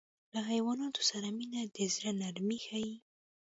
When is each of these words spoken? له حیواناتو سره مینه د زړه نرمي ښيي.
له 0.33 0.39
حیواناتو 0.51 1.01
سره 1.09 1.27
مینه 1.37 1.61
د 1.75 1.77
زړه 1.93 2.11
نرمي 2.21 2.59
ښيي. 2.65 2.95